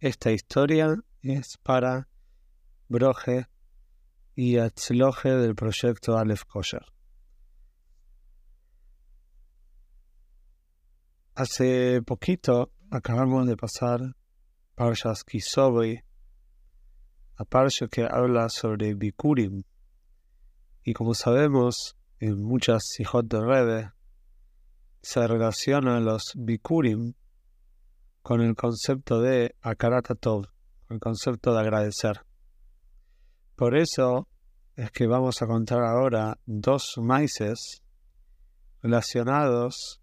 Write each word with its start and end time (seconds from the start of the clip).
esta 0.00 0.32
historia 0.32 0.96
es 1.20 1.58
para 1.58 2.08
Broje 2.88 3.46
y 4.34 4.56
Atzloje 4.56 5.28
del 5.28 5.54
proyecto 5.54 6.16
Aleph 6.16 6.44
Kosher. 6.44 6.86
Hace 11.34 12.00
poquito 12.02 12.72
acabamos 12.90 13.46
de 13.46 13.56
pasar 13.56 14.00
Parshas 14.74 15.22
Kisobi, 15.22 16.00
a 17.36 17.44
Parsha 17.44 17.86
que 17.86 18.06
habla 18.10 18.48
sobre 18.48 18.94
Bikurim. 18.94 19.64
Y 20.82 20.94
como 20.94 21.12
sabemos, 21.12 21.96
en 22.18 22.42
muchas 22.42 22.82
hijos 22.98 23.28
de 23.28 23.40
Rebe 23.40 23.92
se 25.02 25.26
relacionan 25.26 26.06
los 26.06 26.32
Bikurim 26.34 27.12
con 28.22 28.40
el 28.40 28.54
concepto 28.54 29.20
de 29.20 29.54
Akaratatov, 29.60 30.46
el 30.88 31.00
concepto 31.00 31.52
de 31.54 31.60
agradecer. 31.60 32.20
Por 33.56 33.76
eso 33.76 34.28
es 34.76 34.90
que 34.90 35.06
vamos 35.06 35.42
a 35.42 35.46
contar 35.46 35.82
ahora 35.82 36.38
dos 36.46 36.94
maices 36.98 37.82
relacionados 38.82 40.00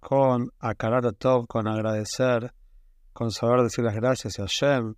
con 0.00 0.50
Akaratatov, 0.58 1.46
con 1.46 1.66
agradecer, 1.66 2.52
con 3.12 3.30
saber 3.30 3.62
decir 3.62 3.84
las 3.84 3.94
gracias 3.94 4.38
a 4.38 4.42
Hashem 4.42 4.94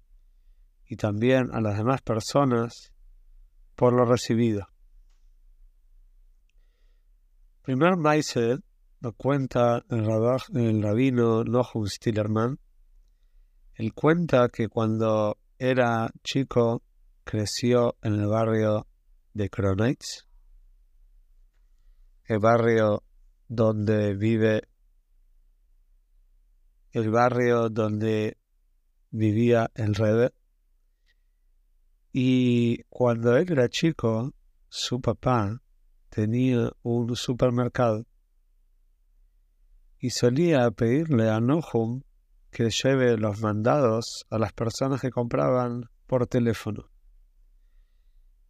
y 0.87 0.97
también 0.97 1.50
a 1.52 1.61
las 1.61 1.77
demás 1.77 2.02
personas 2.02 2.92
por 3.77 3.92
lo 3.92 4.05
recibido. 4.05 4.66
Primer 7.62 7.97
Maise 7.97 8.59
lo 9.01 9.15
cuenta 9.15 9.83
el, 9.89 10.83
rabino 10.83 11.43
Nohum 11.43 11.87
Stillerman. 11.87 12.59
Él 13.75 13.95
cuenta 13.95 14.51
que 14.51 14.69
cuando 14.69 15.39
era 15.59 16.11
chico 16.23 16.83
creció 17.25 17.97
en 18.03 18.15
el 18.15 18.27
barrio 18.27 18.87
de 19.33 19.48
Kronitz, 19.48 20.27
el 22.25 22.39
barrio 22.41 23.03
donde 23.48 24.15
vive, 24.15 24.69
el 26.92 27.11
barrio 27.11 27.70
donde 27.70 28.37
vivía 29.11 29.70
el 29.75 29.95
Rebe. 29.95 30.35
Y 32.12 32.83
cuando 32.91 33.37
él 33.37 33.51
era 33.51 33.69
chico, 33.70 34.35
su 34.69 35.01
papá 35.01 35.62
tenía 36.11 36.70
un 36.83 37.17
supermercado 37.17 38.05
y 40.01 40.11
solía 40.11 40.70
pedirle 40.70 41.29
a 41.31 41.41
Nohum 41.41 42.03
que 42.51 42.70
lleve 42.70 43.19
los 43.19 43.41
mandados 43.41 44.25
a 44.31 44.39
las 44.39 44.53
personas 44.53 45.01
que 45.01 45.11
compraban 45.11 45.91
por 46.07 46.27
teléfono. 46.27 46.91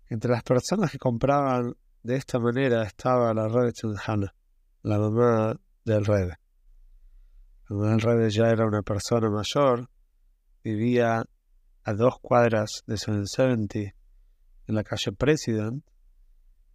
Entre 0.09 0.31
las 0.31 0.45
personas 0.45 0.92
que 0.92 0.98
compraban 0.98 1.75
de 2.03 2.17
esta 2.17 2.39
manera 2.39 2.84
estaba 2.84 3.34
la 3.34 3.48
Rebe 3.48 3.73
Hannah, 4.07 4.34
la 4.83 4.98
mamá 4.98 5.61
del 5.84 6.05
Rebe. 6.05 6.39
La 7.69 7.77
mamá 7.77 7.91
del 7.91 8.01
Rebe 8.01 8.31
ya 8.31 8.48
era 8.48 8.67
una 8.67 8.83
persona 8.83 9.29
mayor, 9.29 9.91
vivía 10.62 11.25
a 11.85 11.92
dos 11.95 12.14
cuadras 12.20 12.83
de 12.87 12.97
70 12.97 13.79
en 13.79 13.95
la 14.75 14.85
calle 14.85 15.12
President 15.12 15.85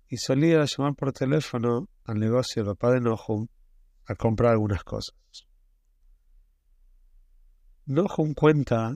y 0.09 0.17
solía 0.17 0.63
llamar 0.65 0.95
por 0.95 1.13
teléfono 1.13 1.87
al 2.03 2.19
negocio 2.19 2.63
del 2.63 2.75
papá 2.75 2.91
de 2.91 3.01
Nohum 3.01 3.47
a 4.07 4.15
comprar 4.15 4.51
algunas 4.51 4.83
cosas. 4.83 5.15
Nohum 7.87 8.33
cuenta 8.33 8.95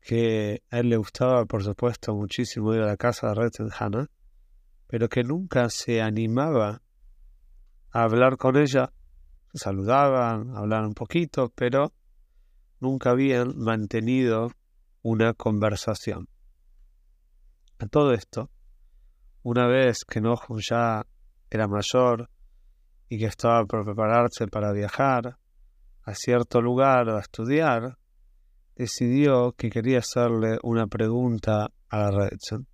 que 0.00 0.62
a 0.70 0.80
él 0.80 0.90
le 0.90 0.96
gustaba, 0.96 1.46
por 1.46 1.62
supuesto, 1.62 2.14
muchísimo 2.14 2.74
ir 2.74 2.82
a 2.82 2.86
la 2.86 2.96
casa 2.96 3.28
de 3.28 3.34
Red 3.34 3.52
Hannah, 3.78 4.10
pero 4.86 5.08
que 5.08 5.22
nunca 5.22 5.70
se 5.70 6.02
animaba 6.02 6.82
a 7.90 8.02
hablar 8.02 8.36
con 8.36 8.56
ella. 8.56 8.92
Saludaban, 9.54 10.56
hablaban 10.56 10.86
un 10.86 10.94
poquito, 10.94 11.52
pero 11.54 11.92
nunca 12.80 13.10
habían 13.10 13.56
mantenido 13.56 14.50
una 15.02 15.34
conversación. 15.34 16.28
A 17.78 17.86
todo 17.86 18.12
esto, 18.12 18.50
una 19.42 19.66
vez 19.66 20.04
que 20.04 20.20
Nohum 20.20 20.58
ya 20.60 21.06
era 21.50 21.68
mayor 21.68 22.28
y 23.12 23.18
que 23.18 23.26
estaba 23.26 23.66
por 23.66 23.84
prepararse 23.84 24.46
para 24.46 24.72
viajar 24.72 25.36
a 26.04 26.14
cierto 26.14 26.62
lugar 26.62 27.10
a 27.10 27.20
estudiar, 27.20 27.98
decidió 28.74 29.52
que 29.52 29.68
quería 29.68 29.98
hacerle 29.98 30.56
una 30.62 30.86
pregunta 30.86 31.68
a 31.90 31.98
la 31.98 32.10
Redson. 32.10 32.66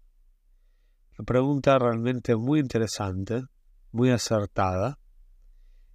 Una 1.19 1.25
pregunta 1.27 1.77
realmente 1.81 2.37
muy 2.37 2.61
interesante, 2.61 3.43
muy 3.91 4.13
acertada, 4.13 5.01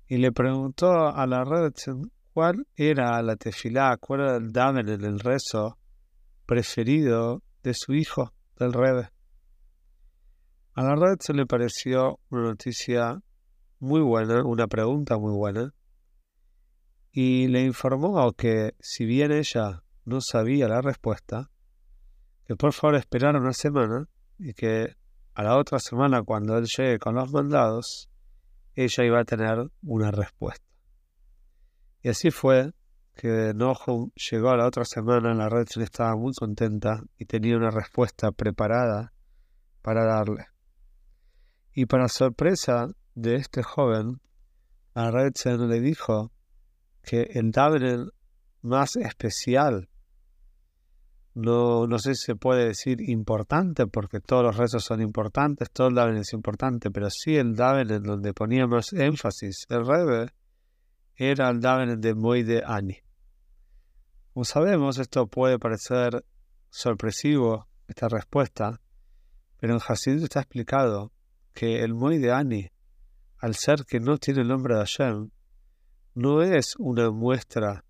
y 0.08 0.18
le 0.18 0.34
preguntó 0.34 0.92
a 1.08 1.26
la 1.26 1.46
Redson 1.46 2.12
cuál 2.34 2.68
era 2.76 3.22
la 3.22 3.38
tefilá, 3.38 3.96
cuál 3.96 4.20
era 4.20 4.36
el 4.36 4.52
damen 4.52 4.90
en 4.90 5.06
el 5.06 5.22
rezo 5.22 5.78
preferido 6.46 7.42
de 7.64 7.74
su 7.74 7.94
hijo, 7.94 8.34
del 8.60 8.74
Rebe. 8.74 9.10
A 10.74 10.84
la 10.84 10.96
red 10.96 11.18
le 11.34 11.46
pareció 11.46 12.20
una 12.30 12.50
noticia 12.50 13.22
muy 13.84 14.00
buena, 14.00 14.46
una 14.46 14.68
pregunta 14.68 15.18
muy 15.18 15.34
buena, 15.34 15.74
y 17.12 17.48
le 17.48 17.66
informó 17.66 18.32
que 18.32 18.76
si 18.80 19.06
bien 19.06 19.34
ella 19.34 19.84
no 20.06 20.22
sabía 20.22 20.70
la 20.70 20.82
respuesta, 20.82 21.52
que 22.46 22.56
por 22.56 22.72
favor 22.72 22.96
esperara 22.96 23.40
una 23.40 23.52
semana 23.52 24.08
y 24.40 24.54
que 24.54 24.96
a 25.34 25.44
la 25.44 25.58
otra 25.58 25.80
semana 25.80 26.24
cuando 26.24 26.58
él 26.58 26.66
llegue 26.66 26.98
con 26.98 27.16
los 27.16 27.30
mandados, 27.34 28.10
ella 28.74 29.04
iba 29.04 29.20
a 29.20 29.26
tener 29.26 29.70
una 29.82 30.12
respuesta. 30.12 30.66
Y 32.02 32.08
así 32.08 32.32
fue 32.32 32.72
que 33.16 33.52
Nohum 33.54 34.12
llegó 34.32 34.52
a 34.52 34.58
la 34.58 34.66
otra 34.66 34.86
semana, 34.86 35.34
la 35.34 35.50
red 35.50 35.68
estaba 35.76 36.16
muy 36.16 36.32
contenta 36.34 37.04
y 37.18 37.26
tenía 37.26 37.58
una 37.58 37.70
respuesta 37.70 38.32
preparada 38.32 39.12
para 39.82 40.06
darle. 40.06 40.46
Y 41.74 41.86
para 41.86 42.08
sorpresa 42.08 42.88
de 43.16 43.36
este 43.36 43.64
joven, 43.64 44.22
a 44.94 45.12
Redzen 45.12 45.70
le 45.70 45.80
dijo 45.80 46.32
que 47.02 47.30
el 47.34 47.52
Daven 47.52 48.10
más 48.62 48.96
especial, 48.96 49.90
no, 51.34 51.88
no 51.88 52.00
sé 52.00 52.16
si 52.16 52.26
se 52.26 52.36
puede 52.36 52.66
decir 52.68 53.02
importante, 53.02 53.88
porque 53.88 54.20
todos 54.20 54.44
los 54.44 54.58
rezos 54.58 54.84
son 54.84 55.02
importantes, 55.02 55.72
todo 55.72 55.88
el 55.88 55.96
Daven 55.96 56.18
es 56.18 56.32
importante, 56.34 56.92
pero 56.92 57.10
sí 57.10 57.36
el 57.36 57.56
Daven 57.56 57.92
en 57.92 58.04
donde 58.04 58.34
ponía 58.34 58.68
más 58.68 58.94
énfasis 58.94 59.66
el 59.70 59.86
Rebe 59.86 60.28
era 61.16 61.50
el 61.50 61.60
Daven 61.60 62.00
de 62.00 62.14
Moide 62.16 62.64
Ani. 62.66 62.98
Como 64.34 64.46
sabemos, 64.46 64.98
esto 64.98 65.28
puede 65.28 65.60
parecer 65.60 66.26
sorpresivo, 66.70 67.68
esta 67.88 68.08
respuesta, 68.10 68.82
pero 69.60 69.76
en 69.76 69.82
Hasid 69.88 70.24
está 70.24 70.40
explicado 70.40 71.12
que 71.54 71.84
el 71.84 71.94
Moy 71.94 72.18
de 72.18 72.32
Ani, 72.32 72.72
al 73.44 73.56
ser 73.56 73.84
que 73.86 74.00
no 74.00 74.18
tiene 74.18 74.40
el 74.40 74.48
nombre 74.48 74.74
de 74.74 74.80
Hashem, 74.80 75.30
no 76.16 76.42
es 76.42 76.76
una 76.78 77.12
muestra 77.12 77.84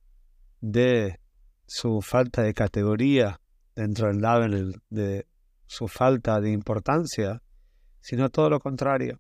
de 0.60 1.20
su 1.68 2.02
falta 2.02 2.42
de 2.42 2.56
categoría 2.56 3.40
dentro 3.76 4.08
del 4.08 4.20
Laven, 4.20 4.74
de 4.90 5.28
su 5.68 5.88
falta 5.88 6.42
de 6.42 6.50
importancia, 6.50 7.44
sino 8.02 8.30
todo 8.30 8.50
lo 8.50 8.60
contrario. 8.60 9.20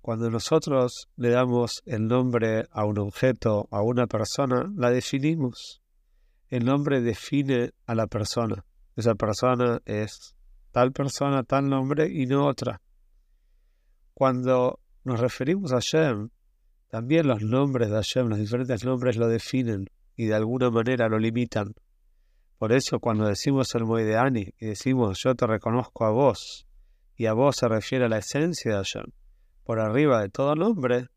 Cuando 0.00 0.30
nosotros 0.30 1.08
le 1.16 1.28
damos 1.28 1.82
el 1.84 2.06
nombre 2.06 2.64
a 2.70 2.86
un 2.86 2.98
objeto, 2.98 3.68
a 3.70 3.82
una 3.82 4.06
persona, 4.06 4.64
la 4.74 4.90
definimos. 4.90 5.82
El 6.48 6.64
nombre 6.64 7.02
define 7.02 7.72
a 7.84 7.94
la 7.94 8.06
persona. 8.06 8.64
Esa 8.96 9.14
persona 9.14 9.82
es 9.84 10.34
tal 10.72 10.92
persona, 10.92 11.42
tal 11.42 11.68
nombre 11.68 12.08
y 12.10 12.24
no 12.24 12.46
otra. 12.46 12.80
Cuando 14.14 14.80
nos 15.04 15.20
referimos 15.20 15.72
a 15.72 15.76
Hashem, 15.76 16.30
también 16.88 17.28
los 17.28 17.42
nombres 17.42 17.88
de 17.88 17.94
Hashem, 17.94 18.28
los 18.28 18.38
diferentes 18.38 18.84
nombres 18.84 19.16
lo 19.16 19.28
definen 19.28 19.88
y 20.16 20.26
de 20.26 20.34
alguna 20.34 20.70
manera 20.70 21.08
lo 21.08 21.18
limitan. 21.18 21.74
Por 22.58 22.72
eso 22.72 23.00
cuando 23.00 23.26
decimos 23.26 23.74
el 23.74 23.84
Moedeani 23.84 24.54
y 24.58 24.66
decimos 24.66 25.20
yo 25.22 25.34
te 25.34 25.46
reconozco 25.46 26.04
a 26.04 26.10
vos, 26.10 26.66
y 27.16 27.26
a 27.26 27.32
vos 27.32 27.56
se 27.56 27.68
refiere 27.68 28.06
a 28.06 28.08
la 28.08 28.18
esencia 28.18 28.72
de 28.72 28.76
Hashem, 28.78 29.06
por 29.64 29.78
arriba 29.78 30.20
de 30.22 30.30
todo 30.30 30.54
nombre, 30.54 31.08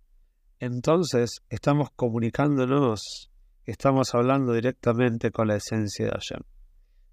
entonces 0.60 1.42
estamos 1.50 1.90
comunicándonos, 1.96 3.30
estamos 3.66 4.14
hablando 4.14 4.54
directamente 4.54 5.32
con 5.32 5.48
la 5.48 5.56
esencia 5.56 6.06
de 6.06 6.12
Hashem. 6.12 6.42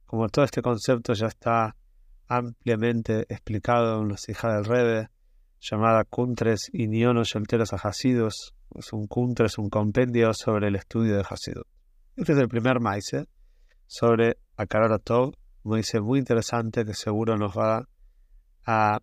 Como 0.06 0.28
todo 0.28 0.44
este 0.44 0.62
concepto 0.62 1.14
ya 1.14 1.26
está 1.26 1.74
ampliamente 2.28 3.26
explicado 3.28 4.02
en 4.02 4.08
los 4.08 4.28
hijas 4.28 4.54
del 4.54 4.64
Rebe, 4.64 5.08
llamada 5.60 6.04
Kuntres 6.04 6.70
y 6.72 6.88
Nionos 6.88 7.34
Enteros 7.34 7.72
a 7.72 7.76
Hasidus. 7.76 8.54
Es 8.74 8.92
un 8.92 9.06
Kuntres, 9.06 9.58
un 9.58 9.68
compendio 9.68 10.32
sobre 10.32 10.68
el 10.68 10.76
estudio 10.76 11.16
de 11.16 11.24
Hasidut. 11.28 11.66
Este 12.16 12.32
es 12.32 12.38
el 12.38 12.48
primer 12.48 12.80
maíz 12.80 13.10
sobre 13.86 14.38
Akaratov, 14.56 15.34
me 15.64 15.78
dice 15.78 16.00
muy 16.00 16.18
interesante 16.18 16.84
que 16.84 16.94
seguro 16.94 17.36
nos 17.36 17.56
va 17.56 17.88
a 18.64 19.00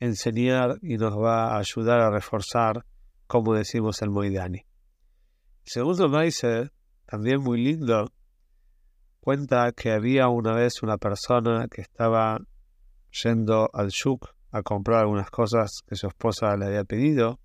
enseñar 0.00 0.78
y 0.82 0.96
nos 0.96 1.16
va 1.16 1.54
a 1.54 1.58
ayudar 1.58 2.00
a 2.00 2.10
reforzar, 2.10 2.84
como 3.26 3.54
decimos 3.54 4.00
el 4.02 4.10
Moidani. 4.10 4.58
El 4.58 5.70
segundo 5.72 6.08
dice, 6.20 6.70
también 7.06 7.42
muy 7.42 7.62
lindo, 7.62 8.10
cuenta 9.20 9.70
que 9.72 9.92
había 9.92 10.28
una 10.28 10.54
vez 10.54 10.82
una 10.82 10.96
persona 10.96 11.68
que 11.68 11.82
estaba 11.82 12.38
yendo 13.22 13.68
al 13.72 13.88
shuk 13.88 14.37
a 14.50 14.62
comprar 14.62 15.00
algunas 15.00 15.30
cosas 15.30 15.82
que 15.86 15.96
su 15.96 16.06
esposa 16.06 16.56
le 16.56 16.66
había 16.66 16.84
pedido. 16.84 17.40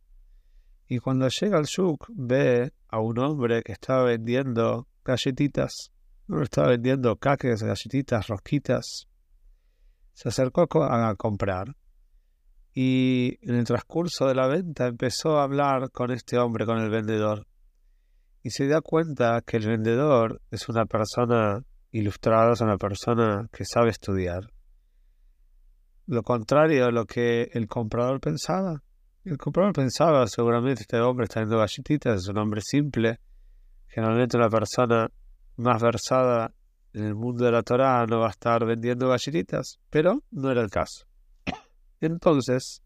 Y 0.88 1.00
cuando 1.00 1.28
llega 1.28 1.58
al 1.58 1.66
shuk 1.66 2.08
ve 2.10 2.72
a 2.88 3.00
un 3.00 3.18
hombre 3.20 3.64
que 3.64 3.72
estaba 3.72 4.04
vendiendo 4.04 4.88
galletitas. 5.04 5.92
No 6.28 6.42
estaba 6.42 6.70
vendiendo 6.70 7.16
caques, 7.18 7.64
galletitas, 7.64 8.28
rosquitas. 8.28 9.08
Se 10.14 10.30
acercó 10.30 10.68
a 10.84 11.16
comprar. 11.16 11.76
Y 12.74 13.38
en 13.42 13.56
el 13.56 13.66
transcurso 13.66 14.28
de 14.28 14.36
la 14.36 14.48
venta 14.48 14.88
empezó 14.88 15.38
a 15.38 15.44
hablar 15.44 15.92
con 15.92 16.12
este 16.12 16.38
hombre, 16.38 16.66
con 16.66 16.80
el 16.80 16.90
vendedor. 16.90 17.46
Y 18.42 18.50
se 18.50 18.68
da 18.68 18.82
cuenta 18.82 19.42
que 19.46 19.58
el 19.58 19.68
vendedor 19.68 20.42
es 20.50 20.68
una 20.70 20.86
persona 20.86 21.64
ilustrada, 21.92 22.54
es 22.54 22.62
una 22.62 22.78
persona 22.78 23.48
que 23.52 23.64
sabe 23.66 23.90
estudiar 23.90 24.54
lo 26.06 26.24
contrario 26.24 26.86
a 26.86 26.92
lo 26.92 27.06
que 27.06 27.50
el 27.54 27.68
comprador 27.68 28.20
pensaba. 28.20 28.84
El 29.24 29.38
comprador 29.38 29.74
pensaba, 29.74 30.28
seguramente 30.28 30.82
este 30.82 31.00
hombre 31.00 31.26
está 31.26 31.40
viendo 31.40 31.58
galletitas, 31.58 32.22
es 32.22 32.28
un 32.28 32.38
hombre 32.38 32.62
simple. 32.62 33.20
Generalmente 33.88 34.38
una 34.38 34.50
persona 34.50 35.10
más 35.58 35.82
versada 35.82 36.54
en 36.94 37.06
el 37.06 37.16
mundo 37.16 37.46
de 37.46 37.52
la 37.52 37.64
Torah 37.64 38.06
no 38.06 38.20
va 38.20 38.28
a 38.28 38.32
estar 38.32 38.66
vendiendo 38.66 39.08
galletitas, 39.08 39.80
pero 39.90 40.24
no 40.32 40.52
era 40.52 40.62
el 40.62 40.70
caso. 40.70 41.06
Entonces 42.02 42.82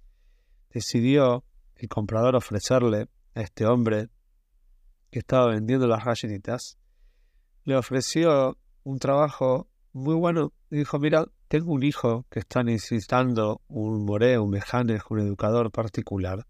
decidió 0.70 1.44
el 1.76 1.88
comprador 1.90 2.36
ofrecerle 2.36 3.08
a 3.34 3.42
este 3.42 3.66
hombre 3.66 4.10
que 5.12 5.20
estaba 5.20 5.48
vendiendo 5.48 5.88
las 5.88 6.04
galletitas, 6.04 6.78
le 7.64 7.76
ofreció 7.76 8.58
un 8.84 9.00
trabajo 9.00 9.68
muy 9.94 10.16
bueno. 10.16 10.54
Dijo, 10.70 11.00
mira, 11.00 11.26
tengo 11.48 11.74
un 11.74 11.84
hijo 11.84 12.26
que 12.30 12.40
está 12.40 12.64
necesitando 12.64 13.62
un 13.68 14.06
moré, 14.06 14.38
un 14.38 14.50
mejane, 14.50 15.00
un 15.10 15.20
educador 15.20 15.72
particular. 15.72 16.46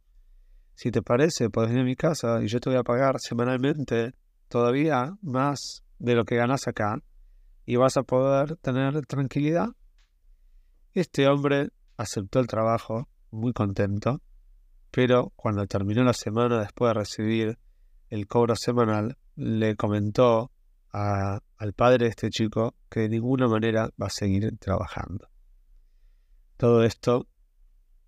Si 0.75 0.91
te 0.91 1.01
parece, 1.01 1.49
puedes 1.49 1.69
venir 1.69 1.83
a 1.83 1.85
mi 1.85 1.95
casa 1.95 2.41
y 2.43 2.47
yo 2.47 2.59
te 2.59 2.69
voy 2.69 2.77
a 2.77 2.83
pagar 2.83 3.19
semanalmente 3.19 4.13
todavía 4.47 5.17
más 5.21 5.83
de 5.99 6.15
lo 6.15 6.25
que 6.25 6.35
ganas 6.35 6.67
acá 6.67 7.01
y 7.65 7.75
vas 7.75 7.97
a 7.97 8.03
poder 8.03 8.57
tener 8.57 9.05
tranquilidad. 9.05 9.69
Este 10.93 11.27
hombre 11.27 11.69
aceptó 11.97 12.39
el 12.39 12.47
trabajo, 12.47 13.07
muy 13.31 13.53
contento, 13.53 14.21
pero 14.91 15.31
cuando 15.35 15.65
terminó 15.67 16.03
la 16.03 16.13
semana 16.13 16.59
después 16.59 16.89
de 16.89 16.99
recibir 16.99 17.59
el 18.09 18.27
cobro 18.27 18.55
semanal, 18.55 19.17
le 19.35 19.75
comentó 19.75 20.51
al 20.97 21.73
padre 21.73 22.05
de 22.05 22.09
este 22.09 22.29
chico 22.29 22.75
que 22.89 23.01
de 23.01 23.09
ninguna 23.09 23.47
manera 23.47 23.89
va 24.01 24.07
a 24.07 24.11
seguir 24.11 24.57
trabajando. 24.57 25.29
Todo 26.57 26.83
esto, 26.83 27.27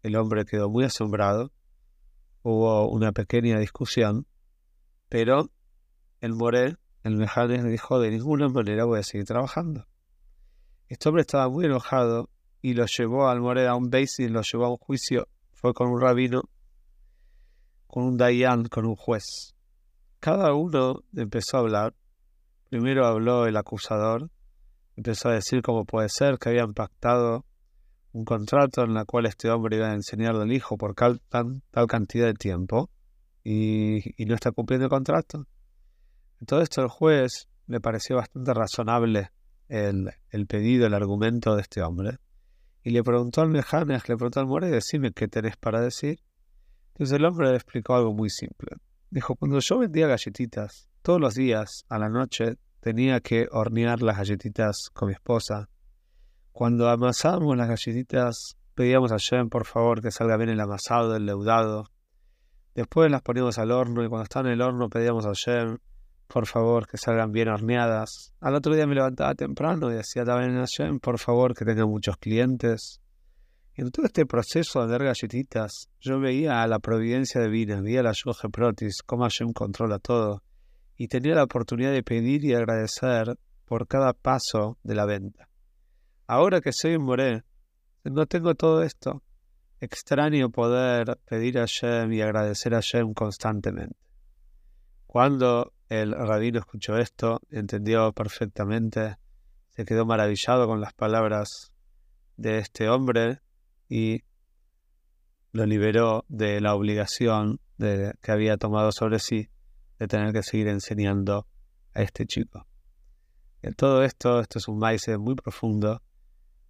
el 0.01 0.15
hombre 0.15 0.45
quedó 0.45 0.69
muy 0.69 0.85
asombrado, 0.85 1.51
hubo 2.41 2.89
una 2.89 3.11
pequeña 3.11 3.59
discusión, 3.59 4.25
pero 5.07 5.51
el 6.19 6.33
Moré, 6.33 6.77
el 7.03 7.15
Mejanes, 7.15 7.63
dijo 7.63 7.99
de 7.99 8.09
ninguna 8.11 8.49
manera 8.49 8.85
voy 8.85 8.99
a 8.99 9.03
seguir 9.03 9.25
trabajando. 9.25 9.85
Este 10.87 11.09
hombre 11.09 11.21
estaba 11.21 11.47
muy 11.47 11.65
enojado 11.65 12.29
y 12.61 12.73
lo 12.73 12.85
llevó 12.87 13.27
al 13.27 13.39
Moré 13.39 13.67
a 13.67 13.75
un 13.75 13.91
y 13.93 14.27
lo 14.27 14.41
llevó 14.41 14.65
a 14.65 14.69
un 14.71 14.77
juicio. 14.77 15.27
Fue 15.51 15.73
con 15.73 15.89
un 15.89 16.01
rabino, 16.01 16.41
con 17.85 18.03
un 18.03 18.17
dayan, 18.17 18.65
con 18.65 18.85
un 18.85 18.95
juez. 18.95 19.53
Cada 20.19 20.53
uno 20.53 21.03
empezó 21.15 21.57
a 21.57 21.59
hablar 21.59 21.95
Primero 22.69 23.07
habló 23.07 23.47
el 23.47 23.57
acusador, 23.57 24.29
empezó 24.95 25.29
a 25.29 25.33
decir 25.33 25.63
cómo 25.63 25.85
puede 25.85 26.07
ser 26.09 26.37
que 26.37 26.49
habían 26.49 26.73
pactado 26.75 27.45
un 28.11 28.25
contrato 28.25 28.83
en 28.83 28.95
el 28.95 29.05
cual 29.05 29.25
este 29.25 29.49
hombre 29.49 29.77
iba 29.77 29.89
a 29.89 29.93
enseñarle 29.95 30.43
al 30.43 30.51
hijo 30.51 30.77
por 30.77 30.93
tal, 30.93 31.19
tal 31.29 31.87
cantidad 31.87 32.27
de 32.27 32.35
tiempo 32.35 32.91
y, 33.43 34.01
no 34.25 34.35
está 34.35 34.51
cumpliendo 34.51 34.85
el 34.85 34.89
contrato. 34.89 35.47
Todo 36.45 36.61
esto 36.61 36.81
el 36.81 36.89
juez 36.89 37.47
le 37.65 37.79
pareció 37.79 38.17
bastante 38.17 38.53
razonable 38.53 39.31
el, 39.67 40.11
el 40.29 40.45
pedido, 40.45 40.85
el 40.85 40.93
argumento 40.93 41.55
de 41.55 41.61
este 41.61 41.81
hombre. 41.81 42.17
Y 42.83 42.91
le 42.91 43.03
preguntó 43.03 43.41
al 43.41 43.49
Mejanes, 43.49 44.07
le 44.07 44.15
preguntó 44.15 44.39
al 44.39 44.47
More, 44.47 44.69
decime 44.69 45.11
qué 45.11 45.27
tenés 45.27 45.57
para 45.57 45.81
decir. 45.81 46.19
Entonces 46.93 47.17
el 47.17 47.25
hombre 47.25 47.49
le 47.49 47.55
explicó 47.55 47.95
algo 47.95 48.13
muy 48.13 48.29
simple. 48.29 48.77
Dijo, 49.09 49.35
cuando 49.35 49.59
yo 49.59 49.79
vendía 49.79 50.07
galletitas 50.07 50.88
todos 51.01 51.19
los 51.19 51.33
días, 51.33 51.85
a 51.89 51.97
la 51.97 52.09
noche, 52.09 52.57
tenía 52.81 53.19
que 53.21 53.47
hornear 53.51 54.01
las 54.01 54.17
galletitas 54.17 54.89
con 54.93 55.07
mi 55.07 55.13
esposa. 55.13 55.69
Cuando 56.51 56.89
amasábamos 56.89 57.55
las 57.57 57.69
galletitas, 57.69 58.57
pedíamos 58.75 59.11
a 59.11 59.19
Jen 59.19 59.49
por 59.49 59.65
favor 59.65 60.01
que 60.01 60.11
salga 60.11 60.37
bien 60.37 60.49
el 60.49 60.59
amasado, 60.59 61.15
el 61.15 61.25
leudado. 61.25 61.85
Después 62.75 63.09
las 63.09 63.21
poníamos 63.21 63.57
al 63.57 63.71
horno 63.71 64.03
y 64.03 64.09
cuando 64.09 64.23
estaban 64.23 64.47
en 64.47 64.53
el 64.53 64.61
horno 64.61 64.89
pedíamos 64.89 65.25
a 65.25 65.33
Jen 65.33 65.79
por 66.27 66.45
favor 66.45 66.85
que 66.87 66.97
salgan 66.97 67.31
bien 67.31 67.47
horneadas. 67.47 68.33
Al 68.39 68.55
otro 68.55 68.75
día 68.75 68.85
me 68.85 68.95
levantaba 68.95 69.33
temprano 69.35 69.89
y 69.91 69.95
decía 69.95 70.23
también 70.25 70.57
a 70.57 70.65
Jen 70.67 70.99
por 70.99 71.17
favor 71.17 71.55
que 71.55 71.65
tenga 71.65 71.85
muchos 71.85 72.17
clientes. 72.17 73.01
Y 73.73 73.81
en 73.81 73.91
todo 73.91 74.05
este 74.05 74.25
proceso 74.25 74.79
de 74.79 74.87
vender 74.87 75.05
galletitas, 75.05 75.87
yo 76.01 76.19
veía 76.19 76.61
a 76.61 76.67
la 76.67 76.79
providencia 76.79 77.41
divina, 77.41 77.81
veía 77.81 78.01
a 78.01 78.03
la 78.03 78.13
Yoje 78.13 78.49
Protis, 78.49 79.01
cómo 79.05 79.23
Hashem 79.23 79.53
controla 79.53 79.99
todo 79.99 80.43
y 80.99 81.07
tenía 81.07 81.33
la 81.33 81.45
oportunidad 81.45 81.93
de 81.93 82.03
pedir 82.03 82.43
y 82.43 82.53
agradecer 82.53 83.39
por 83.63 83.87
cada 83.87 84.11
paso 84.11 84.77
de 84.83 84.95
la 84.95 85.05
venta. 85.05 85.47
Ahora 86.27 86.59
que 86.59 86.73
soy 86.73 86.95
un 86.95 87.05
moré, 87.05 87.45
no 88.03 88.25
tengo 88.25 88.53
todo 88.53 88.83
esto. 88.83 89.23
Extraño 89.79 90.49
poder 90.49 91.17
pedir 91.25 91.57
a 91.57 91.65
Shem 91.65 92.11
y 92.11 92.21
agradecer 92.21 92.75
a 92.75 92.81
Shem 92.81 93.13
constantemente. 93.13 93.95
Cuando 95.07 95.71
el 95.87 96.11
rabino 96.11 96.59
escuchó 96.59 96.97
esto, 96.97 97.39
entendió 97.49 98.11
perfectamente, 98.11 99.15
se 99.69 99.85
quedó 99.85 100.05
maravillado 100.05 100.67
con 100.67 100.81
las 100.81 100.93
palabras 100.93 101.71
de 102.35 102.57
este 102.57 102.89
hombre 102.89 103.39
y 103.87 104.23
lo 105.53 105.65
liberó 105.65 106.25
de 106.27 106.59
la 106.59 106.75
obligación 106.75 107.61
que 107.77 108.31
había 108.33 108.57
tomado 108.57 108.91
sobre 108.91 109.19
sí 109.19 109.49
de 109.99 110.07
tener 110.07 110.33
que 110.33 110.43
seguir 110.43 110.67
enseñando 110.69 111.47
a 111.93 112.01
este 112.01 112.25
chico. 112.25 112.65
En 113.61 113.73
todo 113.73 114.03
esto, 114.03 114.39
esto 114.39 114.57
es 114.57 114.67
un 114.67 114.79
maíz 114.79 115.07
muy 115.19 115.35
profundo, 115.35 116.01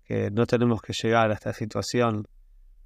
que 0.04 0.32
no 0.32 0.48
tenemos 0.48 0.82
que 0.82 0.94
llegar 0.94 1.30
a 1.30 1.36
esta 1.36 1.54
situación 1.54 2.28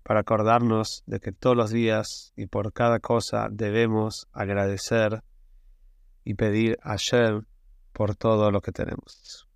para 0.04 0.20
acordarnos 0.20 1.04
de 1.06 1.22
que 1.22 1.32
todos 1.32 1.56
los 1.56 1.72
días 1.72 2.34
y 2.36 2.48
por 2.48 2.74
cada 2.74 3.00
cosa 3.00 3.48
debemos 3.50 4.28
agradecer 4.34 5.24
y 6.26 6.34
pedir 6.34 6.78
a 6.84 6.98
Shem 6.98 7.46
por 7.94 8.16
todo 8.16 8.52
lo 8.52 8.60
que 8.62 8.74
tenemos. 8.74 9.48